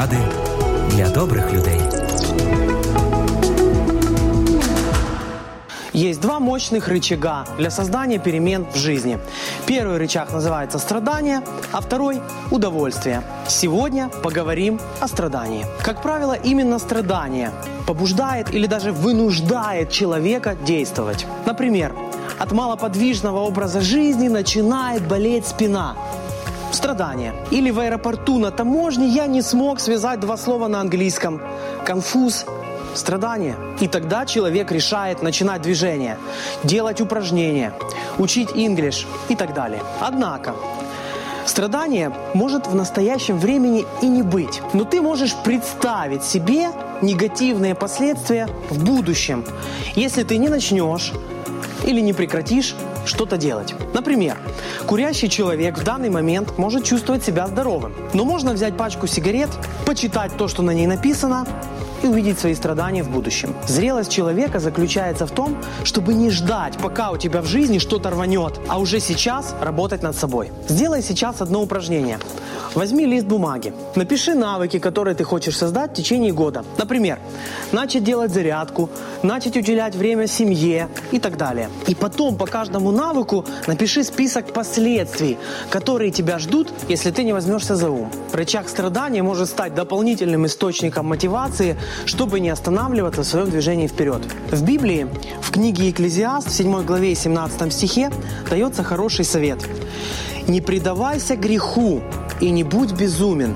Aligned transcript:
Поради 0.00 0.16
для 0.92 1.10
добрих 1.10 1.52
людей. 1.52 1.78
Есть 5.92 6.22
два 6.22 6.40
мощных 6.40 6.88
рычага 6.88 7.44
для 7.58 7.70
создания 7.70 8.18
перемен 8.18 8.66
в 8.72 8.76
жизни. 8.78 9.18
Первый 9.66 9.98
рычаг 9.98 10.32
называется 10.32 10.78
страдание, 10.78 11.42
а 11.70 11.82
второй– 11.82 12.22
удовольствие. 12.50 13.22
Сегодня 13.46 14.08
поговорим 14.08 14.80
о 15.00 15.06
страдании. 15.06 15.66
Как 15.82 16.00
правило, 16.00 16.32
именно 16.32 16.78
страдание 16.78 17.50
побуждает 17.86 18.54
или 18.54 18.66
даже 18.66 18.92
вынуждает 18.92 19.90
человека 19.90 20.56
действовать. 20.64 21.26
Например, 21.44 21.94
от 22.38 22.52
малоподвижного 22.52 23.40
образа 23.40 23.82
жизни 23.82 24.28
начинает 24.28 25.06
болеть 25.06 25.46
спина. 25.46 25.94
Страдание. 26.72 27.34
Или 27.50 27.70
в 27.70 27.80
аэропорту 27.80 28.38
на 28.38 28.50
таможне 28.50 29.08
я 29.08 29.26
не 29.26 29.42
смог 29.42 29.80
связать 29.80 30.20
два 30.20 30.36
слова 30.36 30.68
на 30.68 30.80
английском. 30.80 31.40
Конфуз 31.84 32.46
страдание. 32.94 33.56
И 33.80 33.88
тогда 33.88 34.26
человек 34.26 34.72
решает 34.72 35.22
начинать 35.22 35.62
движение, 35.62 36.18
делать 36.64 37.00
упражнения, 37.00 37.72
учить 38.18 38.50
инглиш 38.54 39.06
и 39.28 39.36
так 39.36 39.54
далее. 39.54 39.82
Однако, 40.00 40.54
страдание 41.46 42.12
может 42.34 42.66
в 42.66 42.74
настоящем 42.74 43.38
времени 43.38 43.86
и 44.02 44.06
не 44.06 44.22
быть. 44.22 44.62
Но 44.72 44.84
ты 44.84 45.00
можешь 45.00 45.34
представить 45.34 46.24
себе 46.24 46.70
негативные 47.02 47.74
последствия 47.74 48.48
в 48.68 48.84
будущем, 48.84 49.44
если 49.94 50.22
ты 50.22 50.36
не 50.38 50.48
начнешь 50.48 51.12
или 51.84 52.00
не 52.00 52.12
прекратишь 52.12 52.74
что-то 53.06 53.36
делать. 53.36 53.74
Например, 53.94 54.36
курящий 54.86 55.28
человек 55.28 55.78
в 55.78 55.84
данный 55.84 56.10
момент 56.10 56.58
может 56.58 56.84
чувствовать 56.84 57.24
себя 57.24 57.46
здоровым. 57.46 57.94
Но 58.14 58.24
можно 58.24 58.52
взять 58.52 58.76
пачку 58.76 59.06
сигарет, 59.06 59.50
почитать 59.86 60.36
то, 60.36 60.48
что 60.48 60.62
на 60.62 60.72
ней 60.72 60.86
написано, 60.86 61.46
и 62.02 62.06
увидеть 62.06 62.38
свои 62.38 62.54
страдания 62.54 63.02
в 63.02 63.10
будущем. 63.10 63.54
Зрелость 63.66 64.10
человека 64.10 64.58
заключается 64.58 65.26
в 65.26 65.30
том, 65.30 65.56
чтобы 65.84 66.14
не 66.14 66.30
ждать, 66.30 66.78
пока 66.78 67.10
у 67.10 67.16
тебя 67.16 67.42
в 67.42 67.46
жизни 67.46 67.78
что-то 67.78 68.10
рванет, 68.10 68.58
а 68.68 68.78
уже 68.78 69.00
сейчас 69.00 69.54
работать 69.60 70.02
над 70.02 70.16
собой. 70.16 70.50
Сделай 70.68 71.02
сейчас 71.02 71.40
одно 71.40 71.62
упражнение. 71.62 72.18
Возьми 72.74 73.04
лист 73.04 73.26
бумаги, 73.26 73.72
напиши 73.96 74.34
навыки, 74.34 74.78
которые 74.78 75.14
ты 75.14 75.24
хочешь 75.24 75.56
создать 75.56 75.90
в 75.90 75.94
течение 75.94 76.32
года. 76.32 76.64
Например, 76.78 77.18
начать 77.72 78.04
делать 78.04 78.32
зарядку, 78.32 78.88
начать 79.22 79.56
уделять 79.56 79.94
время 79.94 80.26
семье 80.26 80.88
и 81.10 81.18
так 81.18 81.36
далее. 81.36 81.68
И 81.86 81.94
потом 81.94 82.36
по 82.36 82.46
каждому 82.46 82.90
навыку 82.90 83.44
напиши 83.66 84.04
список 84.04 84.52
последствий, 84.52 85.38
которые 85.70 86.10
тебя 86.10 86.38
ждут, 86.38 86.72
если 86.88 87.10
ты 87.10 87.24
не 87.24 87.32
возьмешься 87.32 87.76
за 87.76 87.90
ум. 87.90 88.10
Рычаг 88.32 88.68
страдания 88.68 89.22
может 89.22 89.48
стать 89.48 89.74
дополнительным 89.74 90.46
источником 90.46 91.06
мотивации, 91.06 91.76
чтобы 92.04 92.40
не 92.40 92.50
останавливаться 92.50 93.22
в 93.22 93.26
своем 93.26 93.50
движении 93.50 93.86
вперед. 93.86 94.22
В 94.50 94.62
Библии, 94.64 95.06
в 95.40 95.50
книге 95.50 95.88
Екклезиаст, 95.88 96.48
в 96.48 96.52
7 96.52 96.82
главе 96.84 97.12
и 97.12 97.14
17 97.14 97.72
стихе 97.72 98.10
дается 98.48 98.82
хороший 98.82 99.24
совет. 99.24 99.58
«Не 100.48 100.60
предавайся 100.60 101.36
греху, 101.36 102.00
и 102.40 102.50
не 102.50 102.64
будь 102.64 102.92
безумен. 102.92 103.54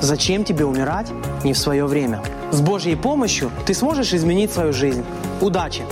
Зачем 0.00 0.44
тебе 0.44 0.64
умирать 0.64 1.08
не 1.44 1.52
в 1.52 1.58
свое 1.58 1.86
время? 1.86 2.22
С 2.50 2.60
Божьей 2.60 2.96
помощью 2.96 3.50
ты 3.66 3.74
сможешь 3.74 4.12
изменить 4.12 4.52
свою 4.52 4.72
жизнь. 4.72 5.04
Удачи! 5.40 5.82